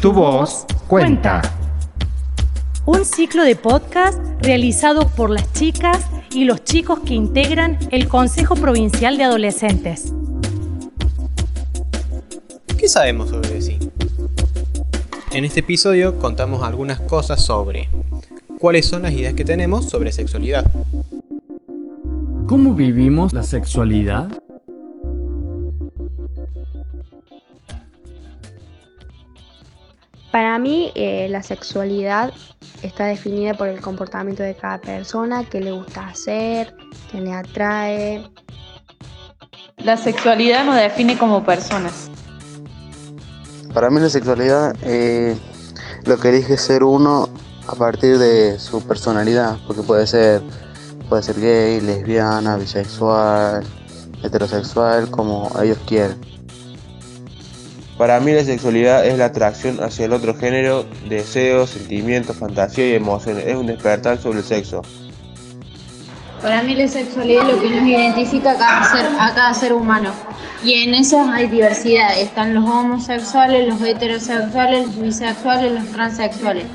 [0.00, 1.42] Tu voz cuenta.
[2.86, 8.54] Un ciclo de podcast realizado por las chicas y los chicos que integran el Consejo
[8.54, 10.12] Provincial de Adolescentes.
[12.78, 13.78] ¿Qué sabemos sobre sí?
[15.32, 17.88] En este episodio contamos algunas cosas sobre
[18.60, 20.64] cuáles son las ideas que tenemos sobre sexualidad.
[22.46, 24.30] ¿Cómo vivimos la sexualidad?
[30.30, 32.32] Para mí eh, la sexualidad
[32.82, 36.74] está definida por el comportamiento de cada persona, qué le gusta hacer,
[37.10, 38.30] qué le atrae.
[39.78, 42.10] La sexualidad nos define como personas.
[43.72, 45.38] Para mí la sexualidad es
[46.04, 47.28] lo que elige ser uno
[47.66, 50.42] a partir de su personalidad, porque puede ser,
[51.08, 53.64] puede ser gay, lesbiana, bisexual,
[54.22, 56.37] heterosexual, como ellos quieren.
[57.98, 62.94] Para mí la sexualidad es la atracción hacia el otro género, deseos, sentimientos, fantasía y
[62.94, 63.44] emociones.
[63.44, 64.82] Es un despertar sobre el sexo.
[66.40, 69.72] Para mí la sexualidad es lo que nos identifica a cada ser, a cada ser
[69.72, 70.12] humano.
[70.62, 72.16] Y en eso hay diversidad.
[72.16, 76.66] Están los homosexuales, los heterosexuales, los bisexuales, los transexuales.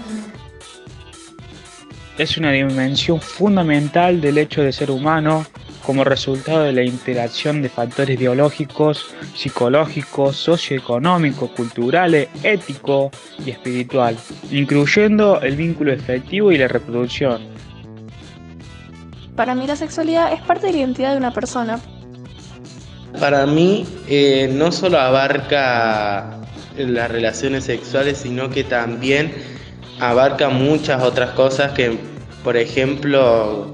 [2.18, 5.46] Es una dimensión fundamental del hecho de ser humano
[5.86, 13.12] como resultado de la interacción de factores biológicos, psicológicos, socioeconómicos, culturales, éticos
[13.46, 14.18] y espiritual,
[14.52, 17.42] incluyendo el vínculo efectivo y la reproducción.
[19.36, 21.80] Para mí la sexualidad es parte de la identidad de una persona.
[23.20, 26.40] Para mí eh, no solo abarca
[26.78, 29.34] las relaciones sexuales, sino que también
[30.00, 31.98] abarca muchas otras cosas que,
[32.44, 33.72] por ejemplo,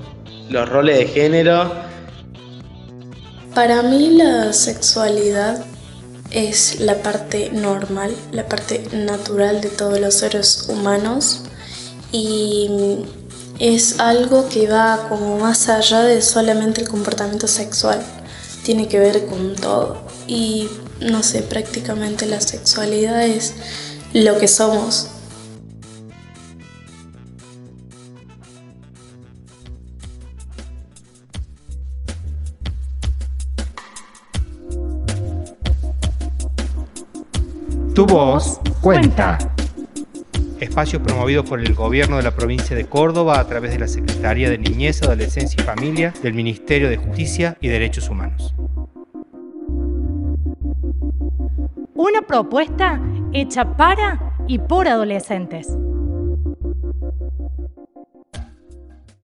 [0.49, 1.88] los roles de género,
[3.59, 5.65] para mí la sexualidad
[6.31, 11.41] es la parte normal, la parte natural de todos los seres humanos
[12.13, 12.99] y
[13.59, 18.01] es algo que va como más allá de solamente el comportamiento sexual,
[18.63, 20.69] tiene que ver con todo y
[21.01, 23.55] no sé, prácticamente la sexualidad es
[24.13, 25.07] lo que somos,
[37.93, 39.37] Tu voz cuenta.
[40.59, 44.49] Espacio promovido por el Gobierno de la provincia de Córdoba a través de la Secretaría
[44.49, 48.53] de Niñez, Adolescencia y Familia del Ministerio de Justicia y Derechos Humanos.
[51.95, 53.01] Una propuesta
[53.33, 55.77] hecha para y por adolescentes.